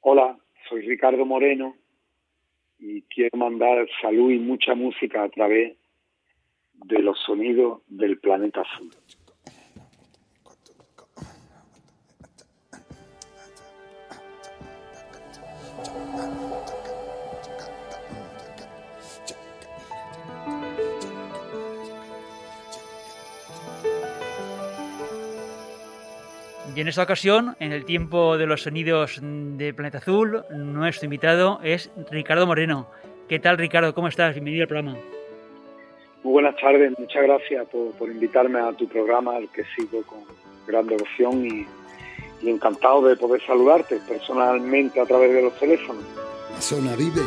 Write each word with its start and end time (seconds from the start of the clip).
Hola, 0.00 0.36
soy 0.68 0.82
Ricardo 0.82 1.24
Moreno 1.24 1.74
y 2.78 3.02
quiero 3.02 3.36
mandar 3.38 3.86
salud 4.00 4.30
y 4.30 4.38
mucha 4.38 4.74
música 4.74 5.22
a 5.22 5.28
través 5.28 5.76
de 6.74 6.98
los 7.00 7.18
sonidos 7.20 7.82
del 7.88 8.18
planeta 8.18 8.60
azul. 8.60 8.90
Y 26.76 26.82
en 26.82 26.88
esta 26.88 27.04
ocasión, 27.04 27.56
en 27.58 27.72
el 27.72 27.86
tiempo 27.86 28.36
de 28.36 28.44
los 28.44 28.64
sonidos 28.64 29.18
de 29.22 29.72
Planeta 29.72 29.96
Azul, 29.96 30.44
nuestro 30.50 31.06
invitado 31.06 31.58
es 31.64 31.90
Ricardo 32.10 32.46
Moreno. 32.46 32.86
¿Qué 33.30 33.38
tal, 33.38 33.56
Ricardo? 33.56 33.94
¿Cómo 33.94 34.08
estás? 34.08 34.34
Bienvenido 34.34 34.64
al 34.64 34.68
programa. 34.68 34.92
Muy 36.22 36.32
buenas 36.34 36.54
tardes, 36.60 36.92
muchas 36.98 37.22
gracias 37.22 37.66
por, 37.98 38.10
invitarme 38.10 38.60
a 38.60 38.74
tu 38.74 38.86
programa, 38.88 39.36
al 39.36 39.48
que 39.52 39.64
sigo 39.74 40.02
con 40.02 40.18
gran 40.66 40.86
devoción 40.86 41.46
y, 41.46 41.66
y 42.42 42.50
encantado 42.50 43.08
de 43.08 43.16
poder 43.16 43.40
saludarte 43.46 43.98
personalmente 44.06 45.00
a 45.00 45.06
través 45.06 45.32
de 45.32 45.42
los 45.44 45.58
teléfonos. 45.58 46.04
La 46.52 46.60
zona 46.60 46.94
vive. 46.94 47.22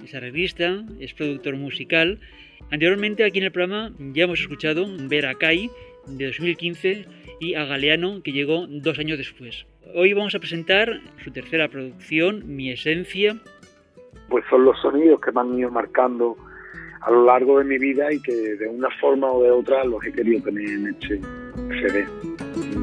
Compositor, 0.00 0.04
es 0.04 0.14
arreglista, 0.14 0.84
es 0.98 1.14
productor 1.14 1.56
musical. 1.56 2.18
Anteriormente 2.70 3.24
aquí 3.24 3.38
en 3.38 3.44
el 3.44 3.52
programa 3.52 3.92
ya 3.98 4.24
hemos 4.24 4.40
escuchado 4.40 4.86
Ver 5.08 5.26
a 5.26 5.34
Kai 5.34 5.70
de 6.06 6.26
2015 6.26 7.06
y 7.40 7.54
a 7.54 7.64
Galeano 7.64 8.22
que 8.22 8.32
llegó 8.32 8.66
dos 8.68 8.98
años 8.98 9.18
después. 9.18 9.66
Hoy 9.94 10.12
vamos 10.12 10.34
a 10.34 10.38
presentar 10.38 11.00
su 11.24 11.30
tercera 11.30 11.68
producción, 11.68 12.42
Mi 12.46 12.70
Esencia. 12.70 13.36
Pues 14.28 14.44
son 14.48 14.64
los 14.64 14.80
sonidos 14.80 15.20
que 15.20 15.32
me 15.32 15.40
han 15.40 15.58
ido 15.58 15.70
marcando 15.70 16.36
a 17.00 17.10
lo 17.10 17.24
largo 17.24 17.58
de 17.58 17.64
mi 17.64 17.78
vida 17.78 18.12
y 18.12 18.20
que 18.20 18.32
de 18.32 18.68
una 18.68 18.90
forma 19.00 19.32
o 19.32 19.42
de 19.42 19.50
otra 19.50 19.84
los 19.84 20.04
he 20.04 20.12
querido 20.12 20.42
tener 20.42 20.68
en 20.68 20.86
este 20.88 21.20
CD, 21.80 22.06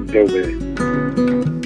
DVD. 0.07 1.56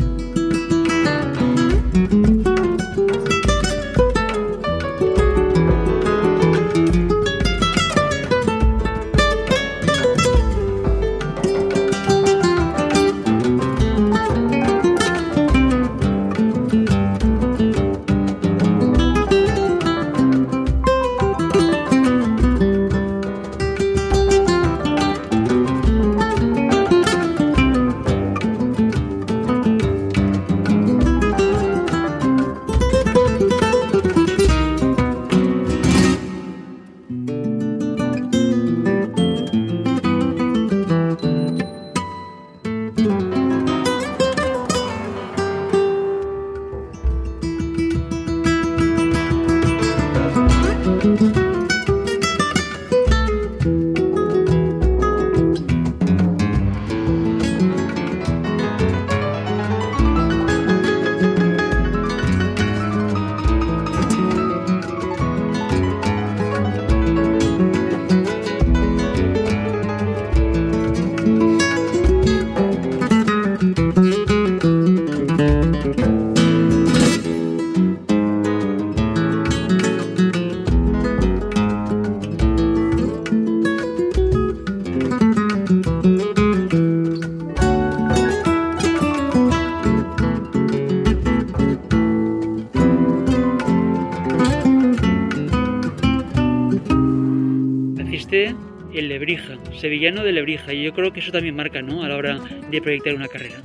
Sevillano 99.79 100.23
de 100.23 100.31
Lebrija, 100.31 100.73
y 100.73 100.83
yo 100.83 100.93
creo 100.93 101.11
que 101.13 101.19
eso 101.19 101.31
también 101.31 101.55
marca, 101.55 101.81
¿no? 101.81 102.03
A 102.03 102.09
la 102.09 102.17
hora 102.17 102.39
de 102.69 102.81
proyectar 102.81 103.15
una 103.15 103.27
carrera. 103.27 103.57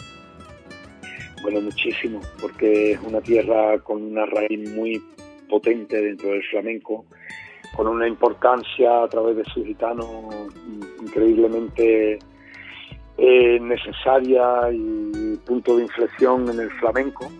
Bueno, 1.43 1.61
muchísimo, 1.61 2.21
porque 2.41 2.93
es 2.93 3.01
una 3.03 3.21
tierra 3.21 3.79
con 3.79 4.03
una 4.03 4.27
raíz 4.27 4.71
muy 4.71 5.01
potente 5.49 6.01
dentro 6.01 6.31
del 6.31 6.43
flamenco, 6.45 7.05
con 7.77 7.87
una 7.87 8.09
importancia 8.09 9.05
a 9.05 9.09
través 9.09 9.37
de 9.37 9.45
sus 9.45 9.65
gitanos 9.65 10.07
increíblemente 11.03 12.19
eh, 13.19 13.61
necesaria 13.61 14.71
y 14.73 15.37
punto 15.47 15.77
de 15.77 15.85
inflexión 15.85 16.49
en 16.51 16.61
el 16.61 16.71
flamenco. 16.73 17.31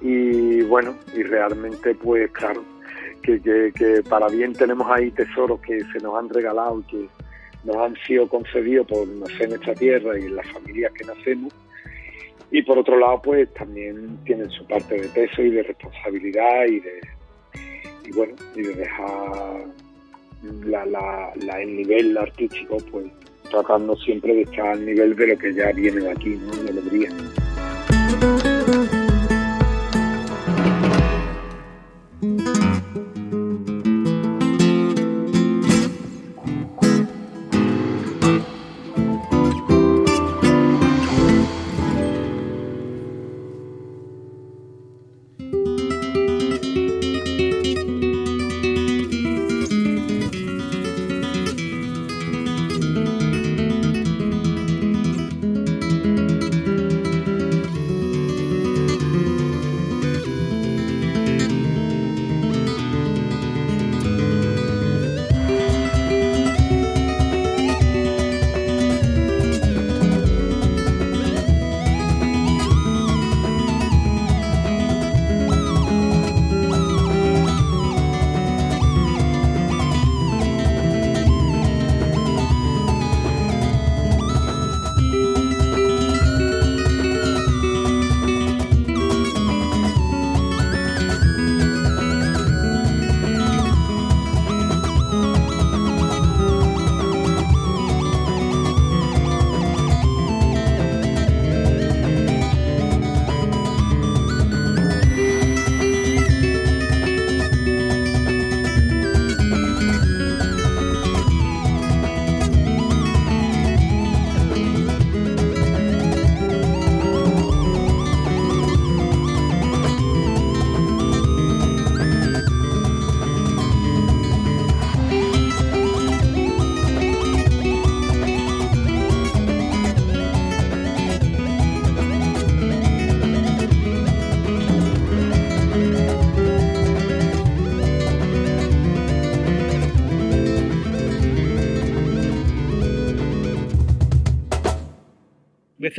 Y 0.00 0.62
bueno, 0.62 0.94
y 1.14 1.22
realmente 1.22 1.94
pues 1.94 2.30
claro, 2.30 2.62
que, 3.22 3.40
que, 3.74 4.02
para 4.08 4.28
bien 4.28 4.52
tenemos 4.52 4.86
ahí 4.90 5.10
tesoros 5.10 5.60
que 5.60 5.80
se 5.92 5.98
nos 6.00 6.14
han 6.16 6.28
regalado 6.28 6.80
y 6.80 6.82
que 6.84 7.08
nos 7.68 7.76
han 7.76 7.94
sido 8.06 8.26
concedidos 8.26 8.86
por 8.86 9.06
nacer 9.06 9.42
en 9.42 9.52
esta 9.52 9.74
tierra 9.74 10.18
y 10.18 10.24
en 10.24 10.36
las 10.36 10.50
familias 10.50 10.90
que 10.94 11.04
nacemos. 11.04 11.52
Y 12.50 12.62
por 12.62 12.78
otro 12.78 12.98
lado, 12.98 13.20
pues 13.22 13.52
también 13.52 14.18
tienen 14.24 14.48
su 14.50 14.66
parte 14.66 14.98
de 14.98 15.08
peso 15.08 15.42
y 15.42 15.50
de 15.50 15.62
responsabilidad 15.62 16.64
y 16.66 16.80
de, 16.80 17.00
bueno, 18.14 18.34
y 18.56 18.62
de 18.62 18.74
dejar 18.74 19.66
la, 20.64 21.32
el 21.60 21.76
nivel 21.76 22.16
artístico 22.16 22.78
pues 22.90 23.06
tratando 23.50 23.96
siempre 23.96 24.34
de 24.34 24.42
estar 24.42 24.68
al 24.68 24.86
nivel 24.86 25.14
de 25.14 25.26
lo 25.26 25.38
que 25.38 25.52
ya 25.52 25.70
viene 25.72 26.00
de 26.00 26.10
aquí, 26.10 26.30
¿no? 26.30 26.56
de 26.56 26.70
alegría. 26.70 27.10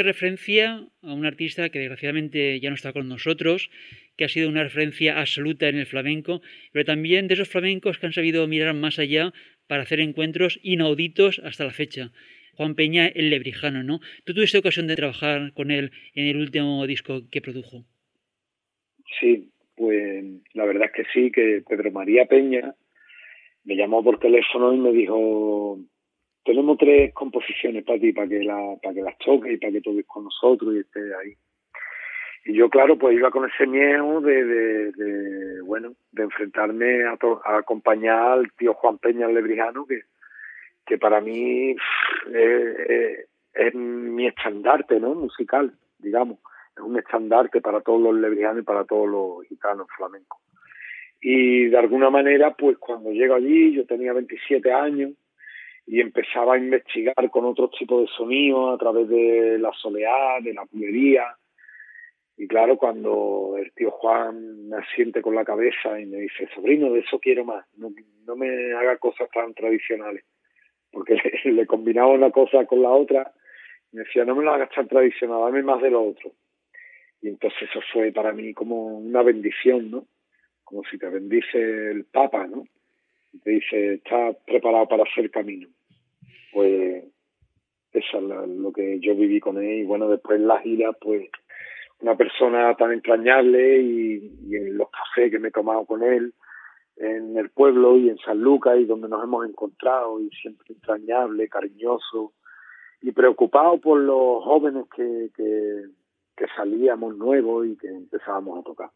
Referencia 0.04 0.86
a 1.02 1.14
un 1.14 1.26
artista 1.26 1.70
que 1.70 1.80
desgraciadamente 1.80 2.60
ya 2.60 2.70
no 2.70 2.76
está 2.76 2.94
con 2.94 3.08
nosotros, 3.08 3.70
que 4.18 4.26
ha 4.26 4.30
sido 4.30 4.50
una 4.50 4.64
referencia 4.64 5.20
absoluta 5.20 5.70
en 5.70 5.78
el 5.78 5.86
flamenco, 5.86 6.42
pero 6.72 6.86
también 6.86 7.28
de 7.28 7.36
esos 7.36 7.50
flamencos 7.50 7.98
que 7.98 8.06
han 8.06 8.14
sabido 8.14 8.48
mirar 8.48 8.74
más 8.74 9.00
allá 9.00 9.34
para 9.68 9.84
hacer 9.84 10.00
encuentros 10.00 10.60
inauditos 10.64 11.40
hasta 11.40 11.66
la 11.66 11.72
fecha. 11.72 12.12
Juan 12.56 12.76
Peña, 12.76 13.08
el 13.08 13.30
lebrijano, 13.30 13.84
¿no? 13.84 14.00
¿Tú 14.26 14.34
tuviste 14.34 14.58
ocasión 14.58 14.88
de 14.88 14.98
trabajar 14.98 15.54
con 15.54 15.72
él 15.72 15.92
en 16.14 16.28
el 16.28 16.38
último 16.38 16.86
disco 16.88 17.22
que 17.32 17.42
produjo? 17.42 17.86
Sí, 19.20 19.50
pues 19.76 20.26
la 20.54 20.66
verdad 20.66 20.90
es 20.90 20.92
que 20.92 21.12
sí, 21.14 21.32
que 21.32 21.64
Pedro 21.68 21.92
María 21.92 22.26
Peña 22.26 22.76
me 23.64 23.76
llamó 23.76 24.04
por 24.04 24.20
teléfono 24.20 24.74
y 24.74 24.78
me 24.78 24.92
dijo, 24.92 25.80
tenemos 26.50 26.80
tres 26.80 27.14
composiciones 27.14 27.84
para 27.84 28.00
ti, 28.00 28.12
para 28.12 28.28
que, 28.28 28.40
la, 28.44 28.76
para 28.82 28.96
que 28.96 29.04
las 29.04 29.16
toques 29.20 29.54
y 29.54 29.58
para 29.58 29.72
que 29.72 29.82
toques 29.82 30.06
con 30.08 30.24
nosotros 30.24 30.74
y 30.74 30.80
estés 30.80 31.14
ahí. 31.22 31.36
Y 32.46 32.56
yo, 32.56 32.72
claro, 32.72 32.98
pues 32.98 33.16
iba 33.16 33.30
con 33.30 33.48
ese 33.48 33.68
miedo 33.68 34.20
de, 34.20 34.44
de, 34.92 35.62
bueno, 35.62 35.94
de 36.12 36.24
enfrentarme 36.24 37.04
a, 37.04 37.20
acompañar 37.56 38.32
al 38.32 38.52
tío 38.54 38.74
Juan 38.74 38.98
Peña 38.98 39.28
Lebrijano, 39.28 39.86
que, 39.86 40.02
que 40.88 40.98
para 40.98 41.22
mí 41.22 41.76
es, 42.34 43.76
mi 43.76 44.26
estandarte, 44.26 45.00
¿no? 45.00 45.14
Musical, 45.14 45.72
digamos. 46.00 46.40
Es 46.76 46.82
un 46.82 46.98
estandarte 46.98 47.62
para 47.62 47.82
todos 47.82 48.02
los 48.02 48.16
lebrijanos 48.16 48.64
y 48.64 48.66
para 48.66 48.86
todos 48.86 49.08
los 49.08 49.48
gitanos 49.48 49.86
flamencos. 49.96 50.40
Y 51.22 51.66
de 51.68 51.78
alguna 51.78 52.10
manera, 52.10 52.56
pues 52.56 52.76
cuando 52.80 53.12
llego 53.12 53.36
allí, 53.36 53.72
yo 53.72 53.86
tenía 53.86 54.14
27 54.14 54.74
años, 54.74 55.12
y 55.92 56.02
empezaba 56.02 56.54
a 56.54 56.58
investigar 56.60 57.16
con 57.32 57.46
otro 57.46 57.68
tipo 57.72 58.02
de 58.02 58.08
sonidos 58.16 58.76
a 58.76 58.78
través 58.78 59.10
de 59.10 59.58
la 59.58 59.72
soleá, 59.74 60.40
de 60.40 60.54
la 60.54 60.64
pulería. 60.68 61.36
Y 62.38 62.48
claro, 62.48 62.78
cuando 62.78 63.56
el 63.58 63.74
tío 63.74 63.90
Juan 63.90 64.70
me 64.70 64.78
asiente 64.78 65.24
con 65.24 65.34
la 65.34 65.44
cabeza 65.44 66.00
y 66.00 66.06
me 66.06 66.20
dice, 66.20 66.48
sobrino, 66.54 66.94
de 66.94 67.00
eso 67.00 67.18
quiero 67.18 67.44
más, 67.44 67.66
no, 67.76 67.90
no 68.28 68.36
me 68.36 68.72
haga 68.74 68.98
cosas 68.98 69.32
tan 69.32 69.52
tradicionales, 69.56 70.24
porque 70.92 71.16
le, 71.46 71.66
combinaba 71.66 72.10
una 72.10 72.30
cosa 72.30 72.68
con 72.68 72.84
la 72.84 72.92
otra, 72.92 73.34
y 73.92 73.98
me 73.98 74.04
decía, 74.04 74.26
no 74.26 74.36
me 74.36 74.44
lo 74.44 74.54
hagas 74.54 74.70
tan 74.70 74.88
tradicional, 74.88 75.42
dame 75.42 75.64
más 75.64 75.82
de 75.82 75.90
lo 75.90 76.04
otro. 76.04 76.34
Y 77.20 77.30
entonces 77.30 77.64
eso 77.68 77.80
fue 77.92 78.12
para 78.12 78.32
mí 78.32 78.54
como 78.54 79.00
una 79.00 79.24
bendición, 79.24 79.90
¿no? 79.90 80.06
Como 80.64 80.84
si 80.84 81.00
te 81.00 81.10
bendice 81.10 81.58
el 81.90 82.06
Papa, 82.06 82.46
¿no? 82.46 82.66
Y 83.34 83.40
te 83.40 83.50
dice, 83.50 83.94
estás 83.96 84.36
preparado 84.46 84.88
para 84.88 85.02
hacer 85.02 85.32
camino 85.32 85.68
pues 86.54 87.06
eso 87.92 88.18
es 88.18 88.50
lo 88.50 88.72
que 88.72 89.00
yo 89.00 89.16
viví 89.16 89.40
con 89.40 89.58
él 89.58 89.80
y 89.80 89.84
bueno 89.84 90.08
después 90.10 90.40
en 90.40 90.48
la 90.48 90.60
gira 90.60 90.92
pues 90.94 91.30
una 92.02 92.16
persona 92.16 92.76
tan 92.76 92.92
entrañable 92.94 93.82
y, 93.82 94.56
en 94.56 94.78
los 94.78 94.90
cafés 94.90 95.32
que 95.32 95.40
me 95.40 95.50
he 95.50 95.52
tomado 95.52 95.86
con 95.86 96.04
él 96.04 96.34
en 96.98 97.38
el 97.38 97.50
pueblo 97.50 97.98
y 97.98 98.10
en 98.10 98.18
San 98.18 98.42
Lucas 98.42 98.78
y 98.80 98.86
donde 98.86 99.08
nos 99.08 99.24
hemos 99.24 99.48
encontrado 99.48 100.20
y 100.20 100.30
siempre 100.30 100.68
entrañable, 100.70 101.48
cariñoso 101.48 102.34
y 103.02 103.12
preocupado 103.12 103.80
por 103.80 104.00
los 104.00 104.44
jóvenes 104.44 104.86
que, 104.94 105.30
que, 105.36 105.84
que 106.36 106.46
salíamos 106.58 107.16
nuevos 107.18 107.68
y 107.68 107.78
que 107.78 107.88
empezábamos 107.88 108.60
a 108.60 108.64
tocar. 108.64 108.90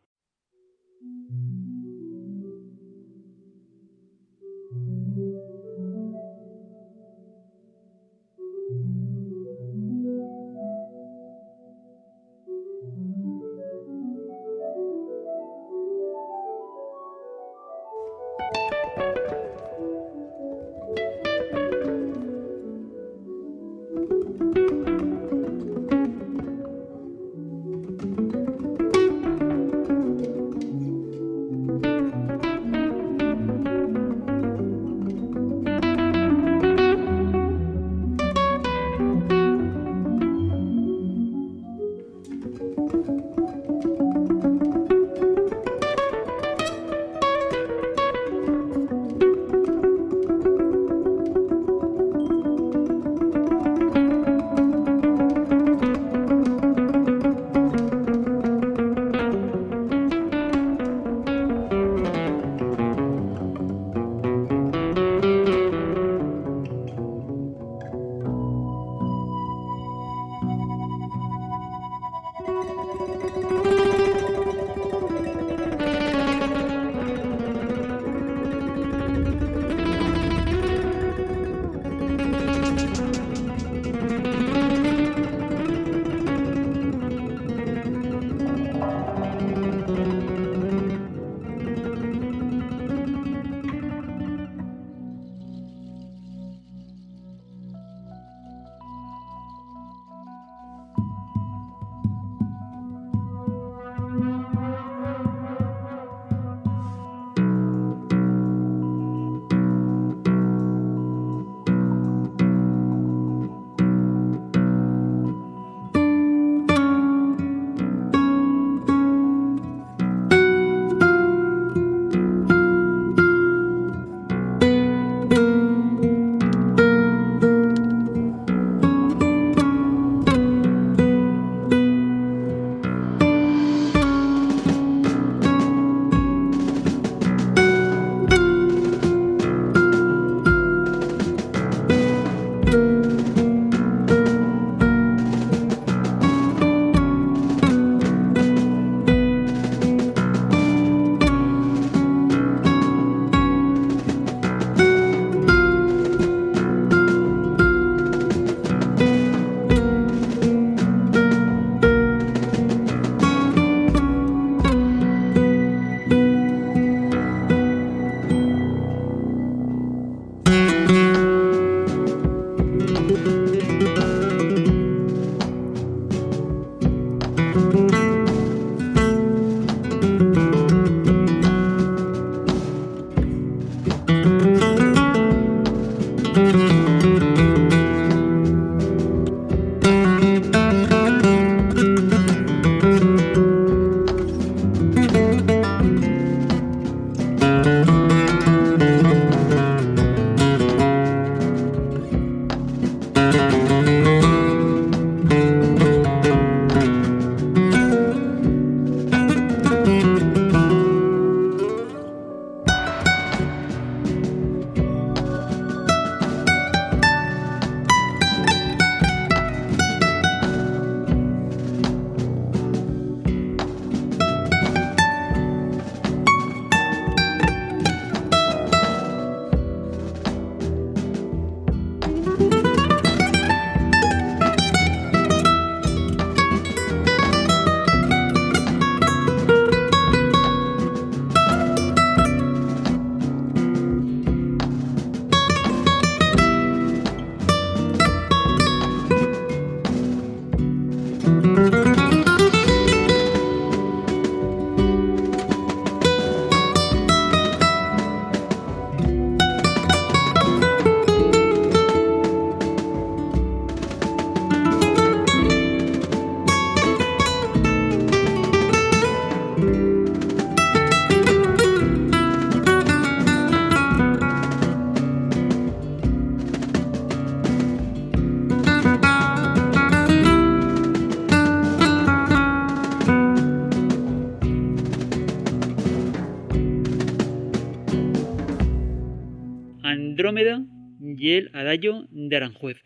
Adagio 291.74 292.06
de 292.12 292.36
Aranjuez. 292.36 292.78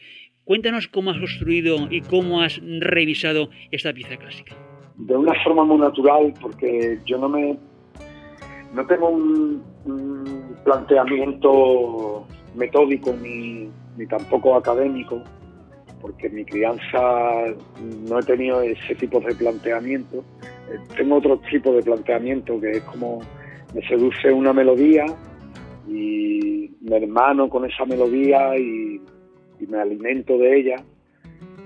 Cuéntanos 0.46 0.88
cómo 0.88 1.12
has 1.12 1.20
construido 1.20 1.88
y 1.90 2.02
cómo 2.02 2.42
has 2.42 2.62
revisado 2.80 3.50
esta 3.70 3.92
pieza 3.92 4.16
clásica. 4.16 4.56
De 4.96 5.16
una 5.16 5.34
forma 5.44 5.66
muy 5.66 5.78
natural, 5.78 6.34
porque 6.42 6.98
yo 7.06 7.18
no 7.18 7.28
me 7.28 7.58
no 8.74 8.86
tengo 8.86 9.10
un, 9.10 9.62
planteamiento 10.64 12.26
metódico 12.56 13.14
ni, 13.22 13.70
ni 13.98 14.06
tampoco 14.08 14.56
académico, 14.56 15.22
porque 16.02 16.28
en 16.28 16.36
mi 16.36 16.46
crianza 16.46 17.00
no 18.10 18.20
he 18.20 18.24
tenido 18.24 18.62
ese 18.62 18.96
tipo 18.96 19.20
de 19.20 19.34
planteamiento. 19.36 20.24
Eh, 20.70 20.80
tengo 20.96 21.18
otro 21.18 21.40
tipo 21.50 21.74
de 21.74 21.84
planteamiento 21.84 22.60
que 22.60 22.72
es 22.72 22.84
como 22.84 23.20
me 23.74 23.86
seduce 23.88 24.32
una 24.32 24.54
melodía 24.54 25.06
y 25.88 26.70
me 26.82 26.98
hermano 26.98 27.50
con 27.50 27.66
esa 27.66 27.86
melodía 27.86 28.58
y, 28.58 29.02
me 29.68 29.80
alimento 29.80 30.38
de 30.38 30.60
ella. 30.60 30.76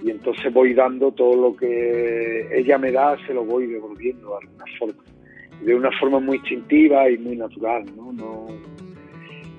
Y 0.04 0.10
entonces 0.10 0.52
voy 0.54 0.74
dando 0.74 1.12
todo 1.12 1.36
lo 1.36 1.56
que 1.56 2.48
ella 2.58 2.78
me 2.78 2.92
da, 2.92 3.18
se 3.28 3.34
lo 3.34 3.44
voy 3.44 3.68
devolviendo 3.68 4.30
de 4.30 4.36
alguna 4.48 4.66
forma, 4.80 5.04
de 5.64 5.76
una 5.76 5.92
forma 6.00 6.20
muy 6.20 6.38
instintiva 6.38 7.10
y 7.10 7.18
muy 7.18 7.36
natural, 7.36 7.86
¿no? 7.96 8.12
no 8.14 8.48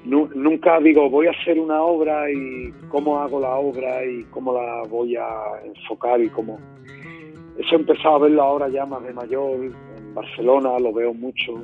nunca 0.05 0.81
digo 0.81 1.09
voy 1.09 1.27
a 1.27 1.31
hacer 1.31 1.59
una 1.59 1.83
obra 1.83 2.31
y 2.31 2.73
cómo 2.89 3.21
hago 3.21 3.41
la 3.41 3.55
obra 3.57 4.05
y 4.05 4.25
cómo 4.25 4.53
la 4.53 4.83
voy 4.89 5.17
a 5.17 5.27
enfocar 5.65 6.21
y 6.21 6.29
cómo. 6.29 6.59
Eso 7.59 7.77
he 7.77 7.79
empezado 7.79 8.17
a 8.17 8.19
verlo 8.21 8.43
ahora 8.43 8.69
ya 8.69 8.87
más 8.87 9.03
de 9.05 9.13
mayor 9.13 9.65
en 9.65 10.15
Barcelona 10.15 10.79
lo 10.79 10.93
veo 10.93 11.15
mucho 11.15 11.63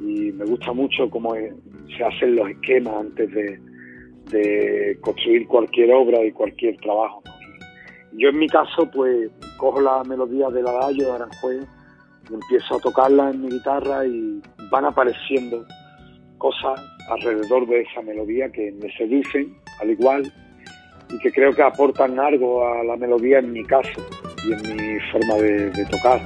y 0.00 0.32
me 0.32 0.44
gusta 0.44 0.72
mucho 0.72 1.08
cómo 1.10 1.34
se 1.96 2.04
hacen 2.04 2.36
los 2.36 2.48
esquemas 2.50 2.94
antes 2.94 3.30
de, 3.32 3.60
construir 5.00 5.46
cualquier 5.46 5.92
obra 5.92 6.24
y 6.24 6.32
cualquier 6.32 6.76
trabajo 6.78 7.22
yo 8.16 8.30
en 8.30 8.38
mi 8.38 8.48
caso 8.48 8.90
pues 8.90 9.30
cojo 9.58 9.80
la 9.80 10.02
melodía 10.04 10.48
del 10.48 10.66
adagio 10.66 11.06
de 11.06 11.12
Aranjuez 11.12 11.66
y 12.30 12.34
empiezo 12.34 12.76
a 12.76 12.80
tocarla 12.80 13.30
en 13.30 13.42
mi 13.42 13.48
guitarra 13.50 14.06
y 14.06 14.40
van 14.70 14.86
apareciendo 14.86 15.64
cosas 16.38 16.80
alrededor 17.10 17.66
de 17.66 17.82
esa 17.82 18.02
melodía 18.02 18.50
que 18.50 18.72
me 18.72 18.90
seducen 18.96 19.54
al 19.80 19.90
igual 19.90 20.32
y 21.10 21.18
que 21.18 21.30
creo 21.32 21.52
que 21.52 21.62
aportan 21.62 22.18
algo 22.18 22.66
a 22.66 22.82
la 22.84 22.96
melodía 22.96 23.38
en 23.38 23.52
mi 23.52 23.64
caso 23.64 24.02
y 24.46 24.52
en 24.52 24.76
mi 24.76 25.00
forma 25.10 25.34
de, 25.34 25.70
de 25.70 25.84
tocar. 25.86 26.20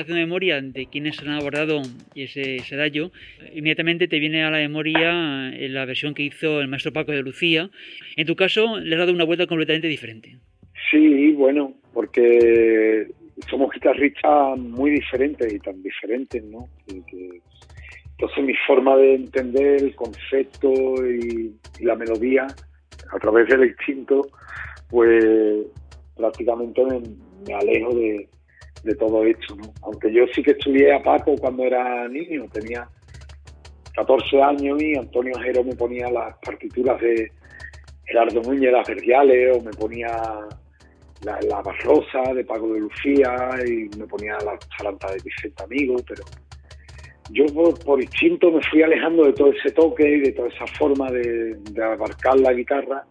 Haciendo 0.00 0.20
memoria 0.20 0.60
de 0.60 0.86
quienes 0.86 1.20
han 1.20 1.30
abordado 1.30 1.82
ese, 2.14 2.58
daño, 2.76 3.10
inmediatamente 3.54 4.08
te 4.08 4.18
viene 4.18 4.44
a 4.44 4.50
la 4.50 4.58
memoria 4.58 5.50
eh, 5.50 5.68
la 5.68 5.84
versión 5.84 6.14
que 6.14 6.22
hizo 6.22 6.60
el 6.60 6.68
maestro 6.68 6.92
Paco 6.92 7.12
de 7.12 7.22
Lucía. 7.22 7.70
En 8.16 8.26
tu 8.26 8.36
caso, 8.36 8.78
le 8.78 8.94
has 8.94 8.98
dado 8.98 9.12
una 9.12 9.24
vuelta 9.24 9.46
completamente 9.46 9.88
diferente. 9.88 10.36
Sí, 10.90 11.32
bueno, 11.32 11.74
porque 11.92 13.08
somos 13.48 13.72
guitarristas 13.72 14.58
muy 14.58 14.92
diferentes 14.92 15.52
y 15.52 15.58
tan 15.58 15.82
diferentes, 15.82 16.42
¿no? 16.44 16.68
entonces 18.18 18.44
mi 18.44 18.54
forma 18.66 18.96
de 18.96 19.14
entender 19.14 19.82
el 19.82 19.94
concepto 19.94 20.72
y, 21.06 21.54
la 21.80 21.94
melodía 21.94 22.46
a 23.12 23.18
través 23.20 23.48
del 23.48 23.68
instinto, 23.68 24.26
pues 24.90 25.24
prácticamente 26.16 26.82
me, 27.46 27.54
alejo 27.54 27.94
de, 27.94 28.28
todo 28.94 29.24
esto, 29.24 29.56
¿no? 29.56 29.72
Aunque 29.82 30.12
yo 30.12 30.24
sí 30.34 30.42
que 30.42 30.52
estudié 30.52 30.94
a 30.94 31.02
Paco 31.02 31.34
cuando 31.36 31.64
era 31.64 32.08
niño, 32.08 32.46
tenía 32.52 32.88
14 33.94 34.42
años 34.42 34.82
y 34.82 34.96
Antonio 34.96 35.32
Ajero 35.36 35.64
me 35.64 35.74
ponía 35.74 36.10
las 36.10 36.36
partituras 36.38 37.00
de 37.00 37.30
Gerardo 38.04 38.40
Núñez, 38.42 38.72
las 38.72 38.88
verdiales, 38.88 39.56
o 39.56 39.62
me 39.62 39.72
ponía 39.72 40.08
la, 41.24 41.38
la 41.48 41.62
Barrosa 41.62 42.32
de 42.34 42.44
Paco 42.44 42.72
de 42.72 42.80
Lucía 42.80 43.34
y 43.66 43.96
me 43.98 44.06
ponía 44.06 44.38
la 44.44 44.58
charanta 44.76 45.12
de 45.12 45.18
Vicente 45.24 45.62
Amigo, 45.62 45.96
pero 46.06 46.22
yo 47.30 47.44
por, 47.84 48.02
instinto 48.02 48.50
me 48.50 48.60
fui 48.70 48.82
alejando 48.82 49.24
de 49.24 49.32
todo 49.32 49.52
ese 49.52 49.70
toque 49.72 50.08
y 50.08 50.20
de 50.20 50.32
toda 50.32 50.48
esa 50.48 50.66
forma 50.78 51.10
de, 51.10 51.58
abarcar 51.82 52.38
la 52.40 52.52
guitarra. 52.52 53.04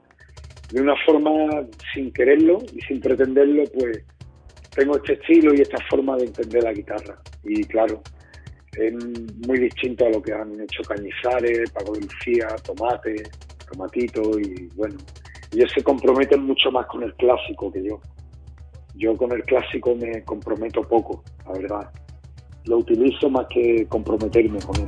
De 0.72 0.82
una 0.82 0.96
forma 1.06 1.66
sin 1.94 2.12
quererlo 2.12 2.58
y 2.74 2.82
sin 2.82 3.00
pretenderlo, 3.00 3.63
pues 3.74 4.04
tengo 4.78 4.96
este 4.98 5.13
estilo 5.13 5.56
y 5.56 5.62
esta 5.62 5.80
forma 5.90 6.16
de 6.18 6.26
entender 6.26 6.63
la 6.63 6.72
guitarra. 6.72 7.20
Y 7.44 7.63
claro, 7.63 8.04
es 8.74 8.94
muy 9.48 9.58
distinto 9.58 10.06
a 10.06 10.10
lo 10.10 10.22
que 10.22 10.32
han 10.32 10.54
hecho 10.62 10.84
Cañizares, 10.84 11.72
Paco 11.72 11.94
de 11.94 12.02
Lucía, 12.02 12.48
Tomate, 12.63 13.24
Tomatito 13.72 14.40
y 14.40 14.70
bueno, 14.76 14.98
ellos 15.52 15.72
se 15.74 15.84
comprometen 15.84 16.44
mucho 16.44 16.72
más 16.72 16.86
con 16.86 17.02
el 17.02 17.12
clásico 17.16 17.72
que 17.72 17.84
yo. 17.84 18.00
Yo 18.94 19.18
con 19.18 19.32
el 19.32 19.44
clásico 19.44 19.96
me 19.96 20.24
comprometo 20.24 20.82
poco, 20.84 21.24
la 21.46 21.54
verdad. 21.54 21.92
Lo 22.66 22.78
utilizo 22.78 23.32
más 23.32 23.48
que 23.48 23.88
comprometerme 23.88 24.60
con 24.60 24.76
él. 24.76 24.86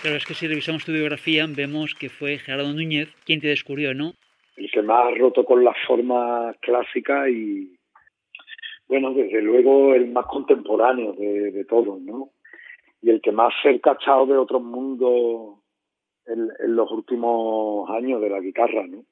Claro, 0.00 0.16
es 0.16 0.24
que 0.24 0.34
si 0.34 0.48
revisamos 0.48 0.84
tu 0.84 0.90
biografía 0.90 1.46
vemos 1.48 1.94
que 1.94 2.08
fue 2.08 2.38
Gerardo 2.38 2.72
Núñez 2.72 3.08
quien 3.24 3.40
te 3.40 3.46
descubrió, 3.46 3.94
¿no? 3.94 4.14
El 4.56 4.70
que 4.70 4.82
más 4.82 5.06
ha 5.06 5.16
roto 5.16 5.44
con 5.44 5.64
la 5.64 5.74
forma 5.86 6.54
clásica 6.60 7.28
y, 7.28 7.74
bueno, 8.86 9.14
desde 9.14 9.40
luego 9.40 9.94
el 9.94 10.10
más 10.12 10.26
contemporáneo 10.26 11.14
de, 11.14 11.64
todos, 11.64 12.00
¿no? 12.00 12.30
y 13.02 13.10
el 13.10 13.20
que 13.20 13.32
más 13.32 13.52
cerca 13.62 13.90
ha 13.90 13.94
estado 13.94 14.26
de 14.26 14.36
otros 14.36 14.62
mundos 14.62 15.58
en, 16.26 16.76
los 16.76 16.90
últimos 16.90 17.90
años 17.90 18.20
de 18.20 18.30
la 18.30 18.40
guitarra, 18.40 18.86
¿no? 18.86 19.04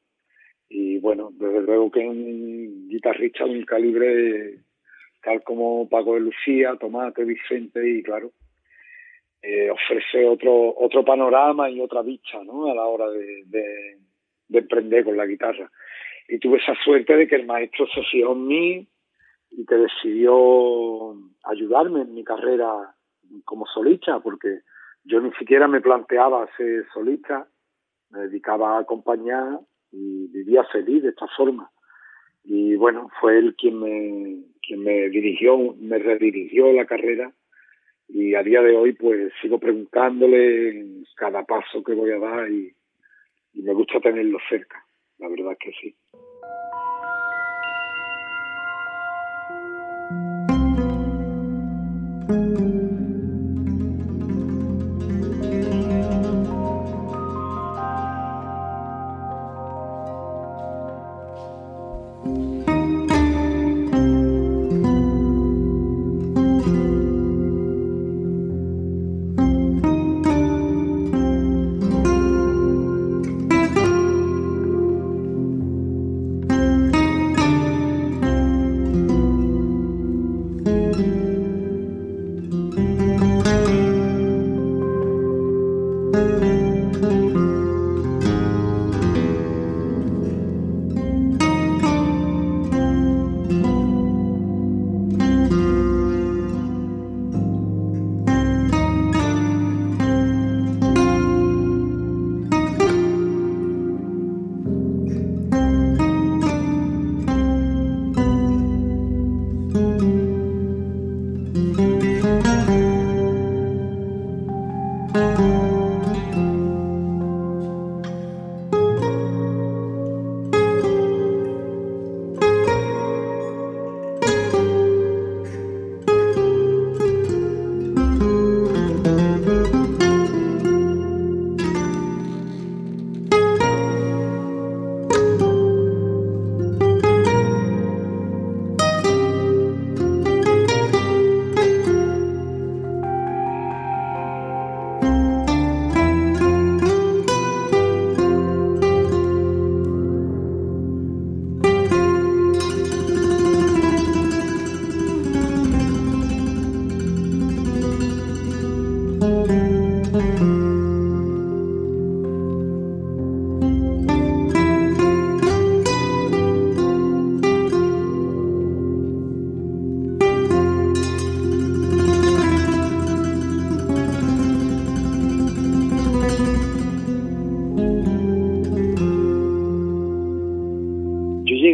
Y 0.69 0.99
bueno, 0.99 1.31
desde 1.33 1.63
luego 1.63 1.91
que 1.91 2.03
es 2.03 2.09
un 2.09 2.89
guitarrista 2.89 3.45
de 3.45 3.59
un 3.59 3.65
calibre 3.65 4.61
tal 5.23 5.43
como 5.43 5.89
Paco 5.89 6.15
de 6.15 6.21
Lucía, 6.21 6.77
Tomate, 6.77 7.25
Vicente 7.25 7.87
y 7.89 8.03
claro, 8.03 8.31
eh, 9.43 9.71
ofrece 9.71 10.27
otro 10.27 10.75
otro 10.77 11.05
panorama 11.05 11.69
y 11.69 11.81
otra 11.81 12.03
vista, 12.03 12.43
¿no? 12.45 12.71
A 12.71 12.75
la 12.75 12.85
hora 12.87 13.09
de, 13.11 13.99
emprender 14.59 15.05
con 15.05 15.17
la 15.17 15.27
guitarra. 15.27 15.71
Y 16.29 16.39
tuve 16.39 16.59
esa 16.59 16.75
suerte 16.85 17.17
de 17.17 17.27
que 17.27 17.37
el 17.37 17.47
maestro 17.47 17.87
se 17.95 18.03
fijó 18.05 18.33
en 18.33 18.47
mí 18.47 18.89
y 19.51 19.67
que 19.67 19.75
decidió 19.75 21.17
ayudarme 21.45 22.03
en 22.03 22.15
mi 22.15 22.25
carrera 22.25 22.95
como 23.45 23.67
solista, 23.67 24.21
porque 24.21 24.61
yo 25.05 25.21
ni 25.21 25.33
siquiera 25.33 25.67
me 25.67 25.81
planteaba 25.81 26.49
ser 26.57 26.87
solista, 26.93 27.49
me 28.11 28.21
dedicaba 28.21 28.77
a 28.77 28.81
acompañar 28.81 29.61
y 29.91 30.29
vivía 30.29 30.65
feliz 30.65 31.03
de 31.03 31.11
esta 31.11 31.27
forma. 31.37 31.71
Y 32.45 32.77
bueno, 32.77 33.09
fue 33.21 33.39
él 33.39 33.55
quien 33.57 33.81
me, 33.81 34.45
quien 34.63 34.83
me 34.83 35.09
dirigió, 35.09 35.59
me 35.79 35.99
redirigió 35.99 36.73
la 36.73 36.87
carrera 36.87 37.33
y 38.09 38.35
a 38.35 38.43
día 38.43 38.61
de 38.63 38.77
hoy 38.77 38.93
pues 38.93 39.33
sigo 39.41 39.59
preguntándole 39.59 41.05
cada 41.17 41.45
paso 41.45 41.83
que 41.85 41.95
voy 41.95 42.11
a 42.11 42.19
dar 42.19 42.51
y, 42.51 42.73
y 43.53 43.63
me 43.63 43.75
gusta 43.75 44.01
tenerlo 44.01 44.39
cerca, 44.49 44.85
la 45.19 45.29
verdad 45.29 45.57
que 45.59 45.73
sí. 45.81 45.97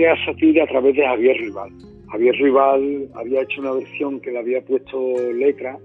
A 0.09 0.66
través 0.66 0.97
de 0.97 1.07
Javier 1.07 1.37
Rival. 1.37 1.71
Javier 2.11 2.35
Rival 2.37 3.09
había 3.14 3.42
hecho 3.42 3.61
una 3.61 3.73
versión 3.73 4.21
que 4.21 4.31
le 4.31 4.38
había 4.38 4.64
puesto 4.64 5.33
letra 5.33 5.79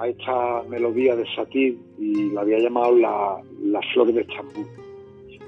a 0.00 0.08
esta 0.08 0.62
melodía 0.68 1.16
de 1.16 1.24
Satir 1.34 1.76
y 1.98 2.30
la 2.30 2.42
había 2.42 2.58
llamado 2.58 2.96
la, 2.96 3.40
la 3.62 3.80
Flor 3.92 4.12
de 4.12 4.22
Estambul. 4.22 4.66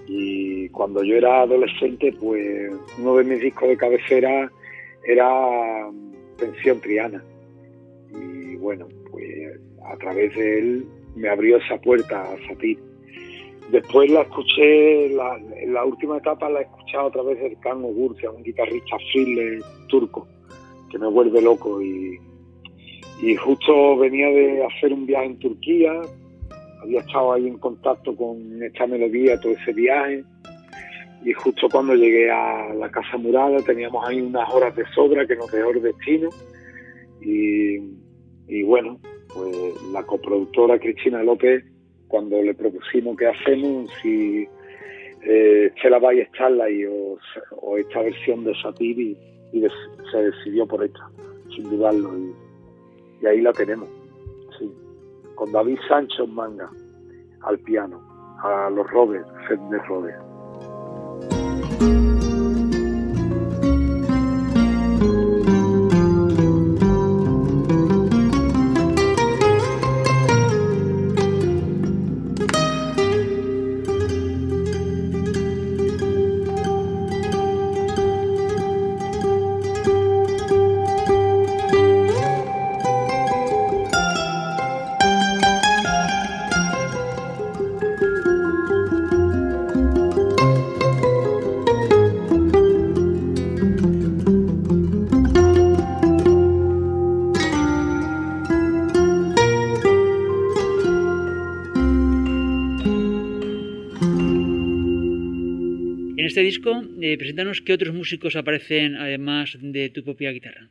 Y 0.07 0.69
cuando 0.71 1.05
yo 1.05 1.17
era 1.17 1.43
adolescente, 1.43 2.13
pues 2.21 2.73
uno 2.99 3.17
de 3.17 3.25
mis 3.25 3.41
discos 3.41 3.69
de 3.69 3.77
cabecera 3.77 4.51
era 5.05 5.89
Pensión 6.39 6.81
Triana. 6.81 7.23
Y 8.13 8.57
bueno, 8.57 8.89
pues 9.11 9.61
a 9.87 9.97
través 9.99 10.35
de 10.35 10.59
él 10.59 10.87
me 11.15 11.29
abrió 11.29 11.59
esa 11.59 11.77
puerta 11.81 12.23
a 12.23 12.49
Satir. 12.49 12.79
Después 13.71 14.11
la 14.11 14.23
escuché, 14.23 15.07
en 15.07 15.73
la 15.73 15.85
última 15.85 16.19
etapa 16.19 16.49
la 16.49 16.61
he 16.61 16.63
escuchado 16.63 17.07
a 17.07 17.11
través 17.13 17.41
del 17.41 17.59
Can 17.61 17.85
Ogurcia, 17.85 18.31
un 18.31 18.43
guitarrista 18.43 18.97
frile 19.13 19.61
turco 19.89 20.27
que 20.91 20.99
me 20.99 21.09
vuelve 21.09 21.41
loco. 21.41 21.81
Y, 21.81 22.19
y 23.23 23.37
justo 23.37 23.97
venía 23.97 24.27
de 24.29 24.65
hacer 24.65 24.93
un 24.93 25.07
viaje 25.07 25.27
en 25.27 25.39
Turquía, 25.39 25.93
había 26.83 27.01
estado 27.01 27.33
ahí 27.33 27.47
en 27.47 27.59
contacto 27.59 28.17
con 28.17 28.63
esta 28.63 28.87
melodía 28.87 29.41
todo 29.41 29.53
ese 29.53 29.73
viaje. 29.73 30.25
Y 31.23 31.33
justo 31.35 31.69
cuando 31.71 31.95
llegué 31.95 32.31
a 32.31 32.75
la 32.75 32.91
Casa 32.91 33.19
Murada 33.19 33.63
teníamos 33.63 34.05
ahí 34.09 34.21
unas 34.21 34.53
horas 34.53 34.75
de 34.75 34.85
sobra 34.95 35.27
que 35.27 35.37
nos 35.37 35.53
dejó 35.53 35.71
el 35.71 35.83
destino. 35.83 36.31
Y, 37.21 37.77
y 38.49 38.63
bueno, 38.65 38.99
pues 39.33 39.55
la 39.93 40.03
coproductora 40.03 40.79
Cristina 40.79 41.23
López, 41.23 41.63
cuando 42.11 42.43
le 42.43 42.55
propusimos 42.55 43.17
qué 43.17 43.29
hacemos, 43.29 43.91
si 44.03 44.47
eh, 45.23 45.73
Chela 45.81 45.99
Bay 45.99 46.25
Starlight 46.27 46.89
o, 46.91 47.19
o 47.63 47.79
esta 47.79 48.03
versión 48.03 48.45
de 48.45 48.55
Satir 48.61 48.99
y, 48.99 49.17
se 50.11 50.23
decidió 50.23 50.67
por 50.67 50.85
esta, 50.85 51.09
sin 51.55 51.71
dudarlo. 51.71 52.11
Y, 53.23 53.27
ahí 53.27 53.41
la 53.41 53.53
tenemos. 53.53 53.89
Con 55.37 55.53
David 55.53 55.79
Sancho 55.89 56.25
en 56.25 56.35
manga, 56.35 56.71
al 57.43 57.59
piano, 57.61 57.99
a 58.43 58.69
los 58.71 58.91
Robert, 58.91 59.27
Fender 59.49 59.81
Robert. 59.87 60.21
Eh, 107.13 107.19
preséntanos 107.19 107.61
qué 107.61 107.73
otros 107.73 107.95
músicos 107.95 108.37
aparecen 108.37 108.97
además 108.97 109.57
de 109.61 109.91
tu 109.91 110.05
propia 110.05 110.31
guitarra. 110.33 110.69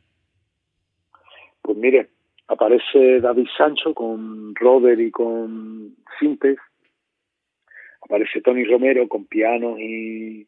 Pues 1.62 1.78
mire, 1.78 2.10
aparece 2.48 3.20
David 3.20 3.48
Sancho 3.58 3.94
con 3.94 4.56
Robert 4.56 5.00
y 5.00 5.12
con 5.12 5.96
Sintes, 6.20 6.58
aparece 8.02 8.42
Tony 8.42 8.64
Romero 8.64 9.08
con 9.08 9.26
piano 9.26 9.78
y, 9.80 10.48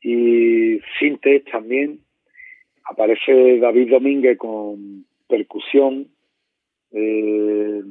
y 0.00 0.80
Sintes 0.98 1.44
también, 1.44 2.00
aparece 2.84 3.58
David 3.58 3.90
Domínguez 3.90 4.38
con 4.38 5.04
percusión, 5.28 6.08
eh, 6.90 7.82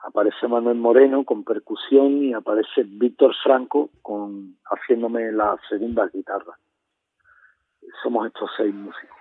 aparece 0.00 0.46
Manuel 0.48 0.76
Moreno 0.76 1.24
con 1.24 1.44
percusión 1.44 2.22
y 2.24 2.32
aparece 2.32 2.84
Víctor 2.84 3.34
Franco 3.42 3.90
con 4.02 4.56
haciéndome 4.64 5.32
la 5.32 5.58
segunda 5.68 6.06
guitarra. 6.08 6.58
Somos 8.02 8.26
estos 8.26 8.50
seis 8.56 8.74
músicos. 8.74 9.17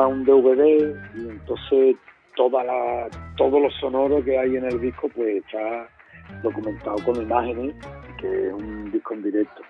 Un 0.00 0.24
DVD 0.24 0.94
y 1.14 1.28
entonces 1.28 1.96
toda 2.36 2.64
la, 2.64 3.08
todo 3.36 3.60
lo 3.60 3.70
sonoro 3.70 4.24
que 4.24 4.38
hay 4.38 4.56
en 4.56 4.64
el 4.64 4.80
disco 4.80 5.08
pues 5.14 5.44
está 5.44 5.88
documentado 6.42 6.96
con 7.04 7.20
imágenes, 7.20 7.74
que 8.18 8.48
es 8.48 8.52
un 8.52 8.90
disco 8.90 9.14
en 9.14 9.22
directo. 9.22 9.62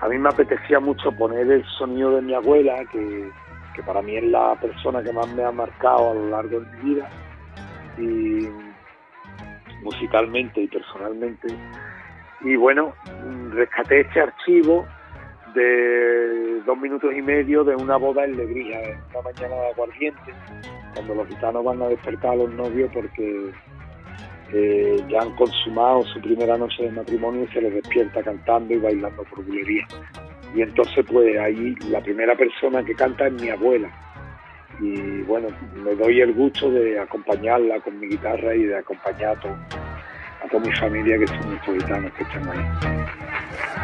A 0.00 0.08
mí 0.08 0.18
me 0.18 0.28
apetecía 0.28 0.80
mucho 0.80 1.12
poner 1.12 1.50
el 1.50 1.64
sonido 1.78 2.16
de 2.16 2.22
mi 2.22 2.34
abuela, 2.34 2.84
que, 2.90 3.30
que 3.74 3.82
para 3.82 4.00
mí 4.00 4.16
es 4.16 4.24
la 4.24 4.54
persona 4.60 5.02
que 5.02 5.12
más 5.12 5.28
me 5.34 5.44
ha 5.44 5.52
marcado 5.52 6.10
a 6.10 6.14
lo 6.14 6.30
largo 6.30 6.60
de 6.60 6.66
mi 6.76 6.94
vida, 6.94 7.08
y 7.98 8.48
musicalmente 9.82 10.62
y 10.62 10.68
personalmente. 10.68 11.48
Y 12.40 12.56
bueno, 12.56 12.94
rescaté 13.50 14.00
este 14.00 14.20
archivo 14.20 14.86
de 15.54 16.60
dos 16.66 16.78
minutos 16.78 17.12
y 17.16 17.22
medio 17.22 17.64
de 17.64 17.74
una 17.76 17.96
boda 17.96 18.24
en 18.24 18.36
Lebrija, 18.36 18.80
en 18.80 18.98
una 19.10 19.22
mañana 19.22 19.54
de 19.54 19.68
aguardiente, 19.70 20.34
cuando 20.94 21.14
los 21.14 21.28
gitanos 21.28 21.64
van 21.64 21.82
a 21.82 21.88
despertar 21.88 22.32
a 22.32 22.36
los 22.36 22.50
novios 22.52 22.90
porque 22.92 23.52
eh, 24.52 24.96
ya 25.08 25.20
han 25.20 25.34
consumado 25.36 26.02
su 26.04 26.20
primera 26.20 26.56
noche 26.56 26.84
de 26.84 26.90
matrimonio 26.90 27.44
y 27.44 27.52
se 27.52 27.60
les 27.60 27.74
despierta 27.74 28.22
cantando 28.22 28.74
y 28.74 28.78
bailando 28.78 29.22
por 29.24 29.44
bulería. 29.44 29.86
Y 30.54 30.62
entonces 30.62 31.04
pues 31.10 31.38
ahí 31.38 31.74
la 31.88 32.00
primera 32.00 32.36
persona 32.36 32.84
que 32.84 32.94
canta 32.94 33.26
es 33.26 33.32
mi 33.34 33.48
abuela. 33.50 33.90
Y 34.80 35.22
bueno, 35.22 35.48
me 35.82 35.94
doy 35.94 36.20
el 36.20 36.32
gusto 36.34 36.70
de 36.70 36.98
acompañarla 36.98 37.80
con 37.80 37.98
mi 37.98 38.08
guitarra 38.08 38.54
y 38.54 38.64
de 38.64 38.78
acompañar 38.78 39.36
a, 39.36 40.48
toda 40.48 40.64
mi 40.64 40.72
familia 40.76 41.18
que 41.18 41.26
son 41.26 41.50
nuestros 41.50 41.76
gitanos 41.76 42.12
que 42.12 42.22
están 42.22 42.48
ahí. 42.48 43.83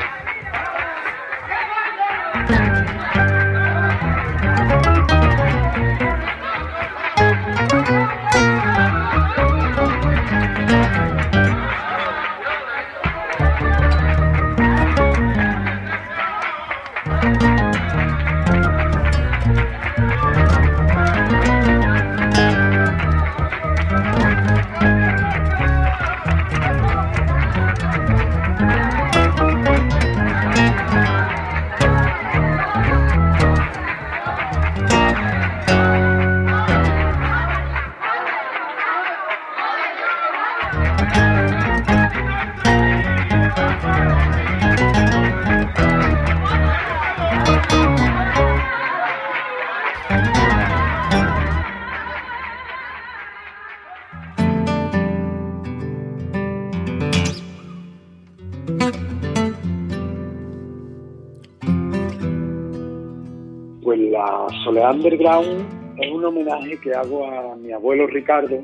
La 64.20 64.46
Soledad 64.64 64.96
Underground 64.96 65.66
es 65.98 66.12
un 66.12 66.24
homenaje 66.24 66.78
que 66.80 66.92
hago 66.92 67.26
a 67.26 67.56
mi 67.56 67.72
abuelo 67.72 68.06
Ricardo 68.06 68.62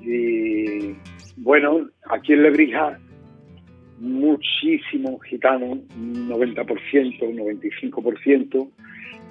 y 0.00 0.94
bueno, 1.36 1.88
aquí 2.10 2.32
en 2.32 2.42
Lebrija 2.42 2.98
muchísimos 3.98 5.22
gitanos, 5.24 5.78
90%, 5.98 6.64
95%, 6.64 8.70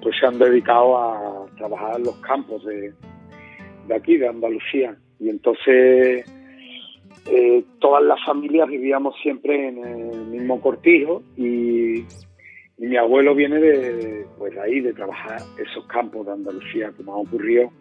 pues 0.01 0.15
se 0.19 0.25
han 0.25 0.37
dedicado 0.37 0.97
a 0.97 1.45
trabajar 1.57 1.97
en 1.97 2.03
los 2.03 2.15
campos 2.17 2.63
de, 2.65 2.93
de 3.87 3.95
aquí, 3.95 4.17
de 4.17 4.27
Andalucía. 4.27 4.95
Y 5.19 5.29
entonces 5.29 6.25
eh, 7.31 7.63
todas 7.79 8.03
las 8.03 8.23
familias 8.25 8.67
vivíamos 8.67 9.15
siempre 9.21 9.69
en 9.69 9.83
el 9.83 10.25
mismo 10.27 10.61
cortijo 10.61 11.23
y, 11.37 12.03
mi 12.87 12.97
abuelo 12.97 13.33
viene 13.33 13.59
de, 13.59 14.25
pues 14.37 14.57
ahí, 14.57 14.81
de 14.81 14.93
trabajar 14.93 15.41
esos 15.57 15.85
campos 15.85 16.25
de 16.25 16.33
Andalucía, 16.33 16.91
como 16.97 17.13
ha 17.13 17.17
ocurrido 17.17 17.71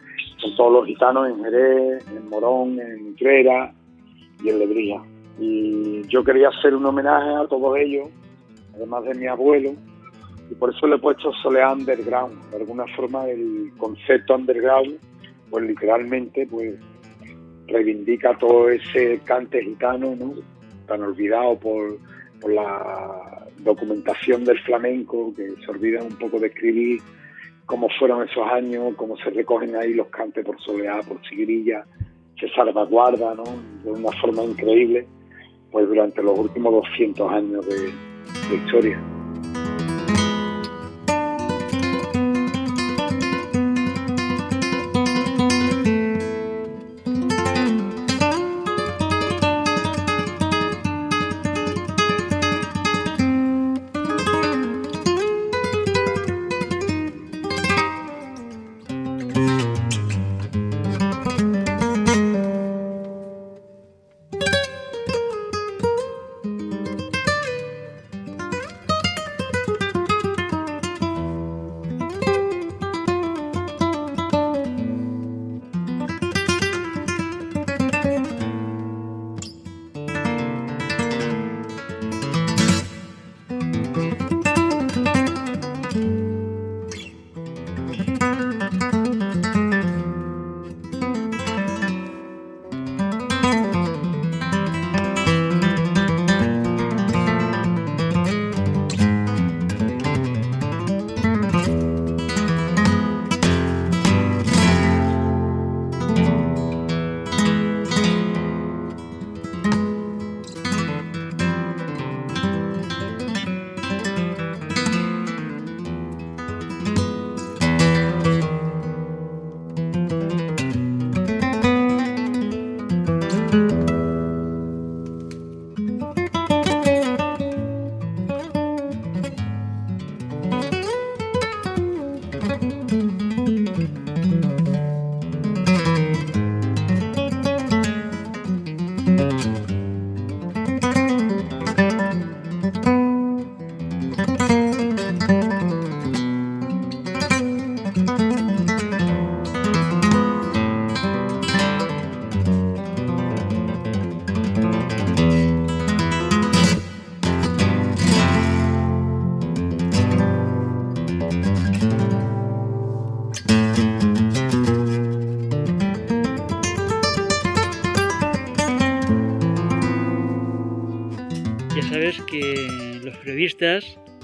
con 0.41 0.57
todos 0.57 0.73
los 0.73 0.87
gitanos 0.87 1.29
en 1.29 1.43
Jerez, 1.43 2.07
en 2.09 2.29
Morón, 2.29 2.79
en 2.81 3.09
Utrera 3.09 3.73
y 4.43 4.51
en 4.51 4.59
Lebrija. 4.59 5.03
Y 5.39 6.03
yo 6.09 6.23
quería 6.23 6.49
hacer 6.49 6.75
un 6.75 6.87
homenaje 6.87 7.31
a 7.31 7.49
todos 7.49 7.77
ellos, 7.79 8.09
además 8.75 9.05
de 9.05 9.15
mi 9.15 9.27
abuelo, 9.27 9.75
y 10.51 10.55
por 10.55 10.75
eso 10.75 10.87
le 10.87 10.97
he 10.97 10.99
puesto 10.99 11.33
Soleá 11.33 11.73
Underground. 11.73 12.51
De 12.51 12.59
alguna 12.59 12.85
forma 12.95 13.27
el 13.29 13.73
concepto 13.79 14.35
underground, 14.35 14.99
pues 15.51 15.65
literalmente, 15.65 16.47
pues 16.47 16.75
reivindica 17.67 18.37
todo 18.39 18.69
ese 18.69 19.19
cante 19.25 19.63
gitano, 19.63 20.15
¿no? 20.15 20.35
Tan 20.87 21.03
olvidado 21.03 21.59
por, 21.59 21.99
por 22.41 22.53
la 22.53 23.32
documentación 23.63 24.45
del 24.45 24.59
flamenco, 24.61 25.33
que 25.35 25.51
se 25.65 25.71
olvida 25.71 26.03
un 26.03 26.17
poco 26.17 26.39
de 26.39 26.49
escribir 26.49 27.01
cómo 27.67 27.89
fueron 27.99 28.29
esos 28.29 28.47
años, 28.47 28.95
cómo 28.97 29.17
se 29.17 29.31
recogen 29.31 29.77
ahí 29.77 29.95
los 29.95 30.09
cantes 30.09 30.45
por 30.45 30.61
soleá, 30.61 31.01
por 31.01 31.21
sigrilla, 31.27 31.85
se 32.39 32.49
salvaguarda, 32.51 33.35
¿no? 33.35 33.45
De 33.85 33.91
una 33.91 34.11
forma 34.21 34.43
increíble, 34.43 35.07
pues 35.71 35.89
durante 35.89 36.23
los 36.23 36.39
últimos 36.39 36.73
200 36.73 37.33
años 37.33 37.67
de 37.67 38.57
historia. 38.57 39.12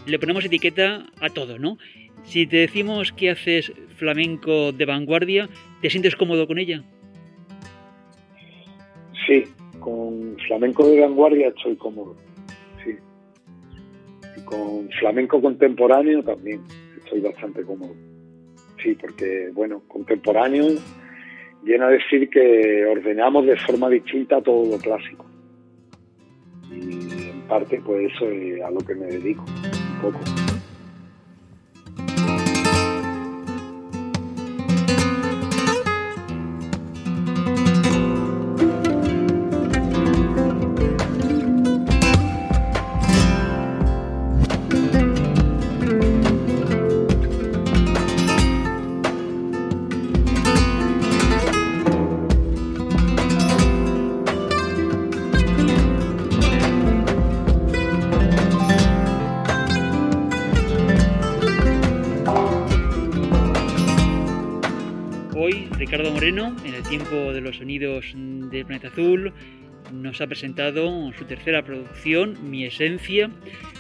Le 0.06 0.18
ponemos 0.18 0.44
etiqueta 0.44 1.06
a 1.20 1.28
todo, 1.30 1.58
¿no? 1.58 1.78
Si 2.24 2.46
te 2.46 2.58
decimos 2.58 3.12
que 3.12 3.30
haces 3.30 3.72
flamenco 3.96 4.72
de 4.72 4.84
vanguardia, 4.84 5.48
¿te 5.80 5.90
sientes 5.90 6.16
cómodo 6.16 6.46
con 6.46 6.58
ella? 6.58 6.84
Sí, 9.26 9.44
con 9.80 10.36
flamenco 10.46 10.88
de 10.88 11.00
vanguardia 11.00 11.48
estoy 11.48 11.76
cómodo, 11.76 12.16
sí. 12.84 12.96
Y 14.36 14.44
con 14.44 14.88
flamenco 15.00 15.40
contemporáneo 15.40 16.22
también 16.22 16.62
estoy 17.02 17.20
bastante 17.20 17.62
cómodo. 17.62 17.94
Sí, 18.82 18.96
porque, 19.00 19.50
bueno, 19.52 19.82
contemporáneo 19.88 20.66
viene 21.62 21.84
a 21.84 21.88
decir 21.88 22.30
que 22.30 22.86
ordenamos 22.86 23.46
de 23.46 23.56
forma 23.56 23.88
distinta 23.90 24.40
todo 24.40 24.70
lo 24.70 24.78
clásico. 24.78 25.27
Parte, 27.48 27.80
pues 27.84 28.12
es 28.20 28.62
a 28.62 28.70
lo 28.70 28.80
que 28.80 28.94
me 28.94 29.06
dedico 29.06 29.44
un 29.44 30.12
poco. 30.12 30.47
Tiempo 66.88 67.32
de 67.32 67.40
los 67.40 67.56
sonidos 67.56 68.12
del 68.14 68.64
planeta 68.64 68.88
azul, 68.88 69.32
nos 69.92 70.20
ha 70.20 70.26
presentado 70.26 71.12
su 71.12 71.24
tercera 71.24 71.62
producción, 71.62 72.36
Mi 72.50 72.64
Esencia. 72.64 73.30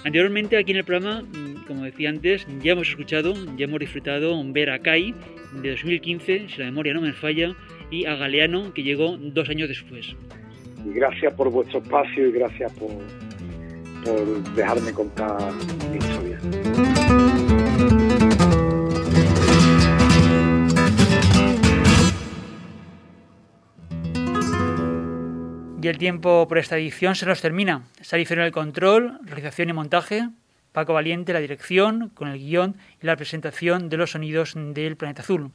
Anteriormente 0.04 0.56
aquí 0.56 0.72
en 0.72 0.78
el 0.78 0.84
programa, 0.84 1.24
como 1.66 1.84
decía 1.84 2.10
antes, 2.10 2.46
ya 2.62 2.72
hemos 2.72 2.88
escuchado, 2.88 3.34
ya 3.56 3.64
hemos 3.64 3.80
disfrutado 3.80 4.40
Ver 4.52 4.70
a 4.70 4.78
Kai 4.78 5.14
de 5.62 5.70
2015, 5.70 6.48
si 6.48 6.58
la 6.58 6.66
memoria 6.66 6.94
no 6.94 7.00
me 7.00 7.12
falla, 7.12 7.54
y 7.90 8.04
a 8.04 8.14
Galeano, 8.14 8.72
que 8.74 8.82
llegó 8.82 9.16
dos 9.16 9.48
años 9.48 9.68
después. 9.68 10.14
Gracias 10.84 11.32
por 11.34 11.50
vuestro 11.50 11.80
espacio 11.80 12.28
y 12.28 12.32
gracias 12.32 12.72
por, 12.74 12.90
por 14.04 14.54
dejarme 14.54 14.92
contar 14.92 15.52
mi 15.90 15.98
historia. 15.98 17.37
El 25.88 25.96
tiempo 25.96 26.46
por 26.46 26.58
esta 26.58 26.76
edición 26.76 27.14
se 27.14 27.24
nos 27.24 27.40
termina. 27.40 27.84
Sari 28.02 28.26
en 28.28 28.40
el 28.40 28.52
control, 28.52 29.18
realización 29.22 29.70
y 29.70 29.72
montaje. 29.72 30.28
Paco 30.72 30.92
Valiente 30.92 31.32
la 31.32 31.40
dirección, 31.40 32.10
con 32.10 32.28
el 32.28 32.38
guion 32.38 32.76
y 33.02 33.06
la 33.06 33.16
presentación 33.16 33.88
de 33.88 33.96
los 33.96 34.10
sonidos 34.10 34.52
del 34.54 34.98
planeta 34.98 35.22
azul. 35.22 35.50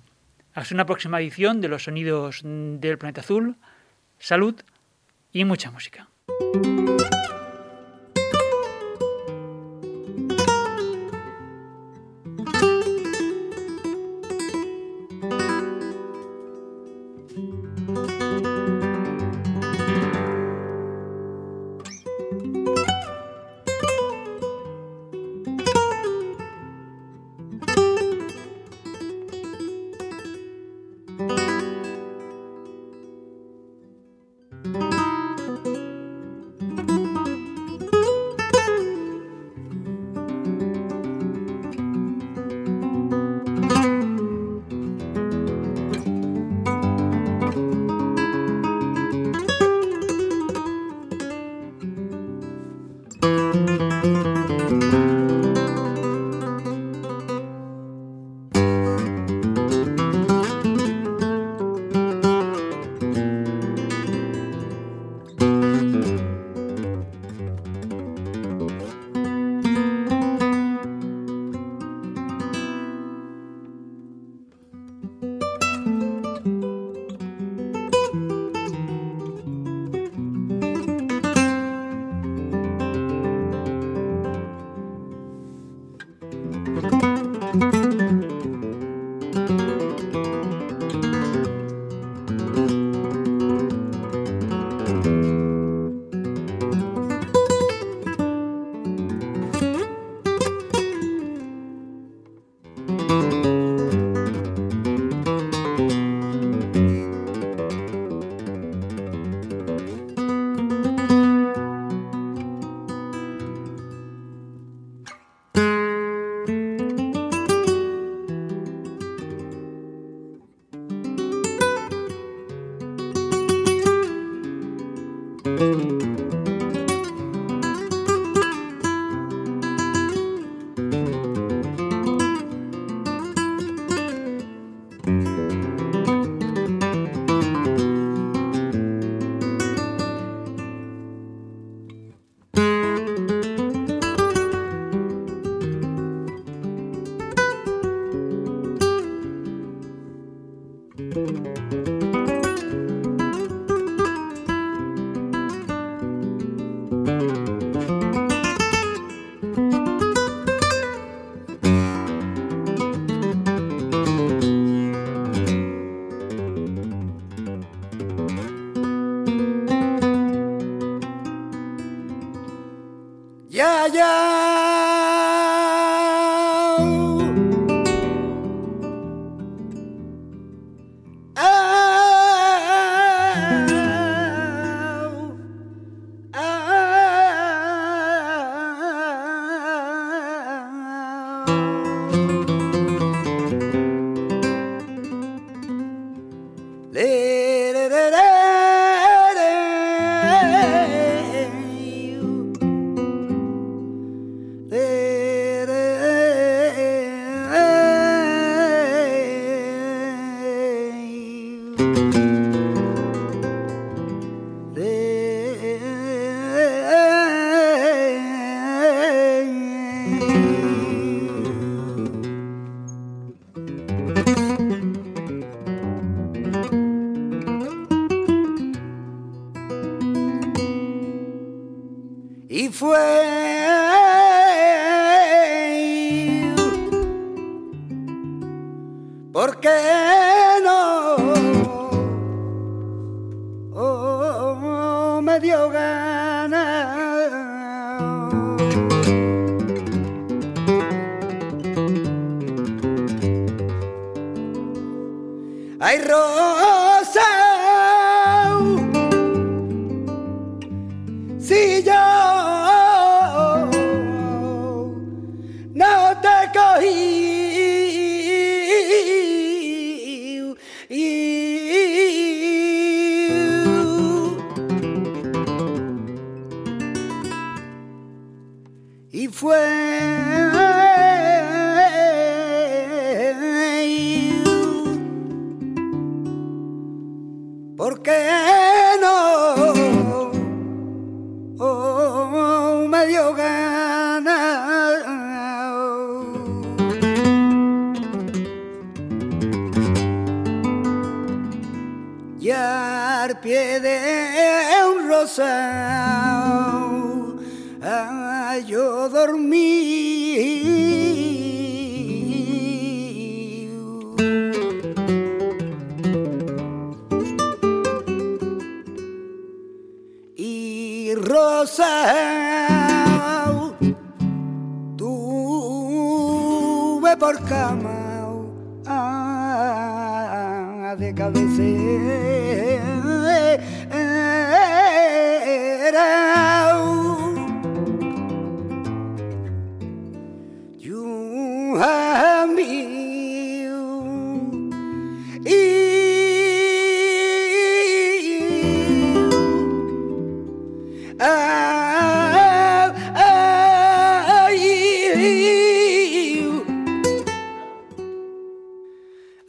Hasta 0.53 0.75
una 0.75 0.85
próxima 0.85 1.21
edición 1.21 1.61
de 1.61 1.69
Los 1.69 1.85
Sonidos 1.85 2.41
del 2.43 2.97
Planeta 2.97 3.21
Azul. 3.21 3.55
Salud 4.19 4.61
y 5.33 5.43
mucha 5.45 5.71
música. 5.71 6.07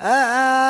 آه 0.05 0.64